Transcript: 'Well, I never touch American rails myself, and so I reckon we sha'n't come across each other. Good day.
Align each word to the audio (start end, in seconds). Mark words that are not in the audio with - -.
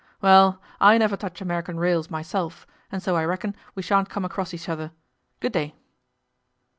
'Well, 0.19 0.59
I 0.79 0.97
never 0.97 1.15
touch 1.15 1.41
American 1.41 1.77
rails 1.79 2.09
myself, 2.09 2.65
and 2.91 3.03
so 3.03 3.15
I 3.15 3.23
reckon 3.23 3.55
we 3.75 3.83
sha'n't 3.83 4.09
come 4.09 4.25
across 4.25 4.51
each 4.51 4.67
other. 4.67 4.93
Good 5.39 5.51
day. 5.51 5.75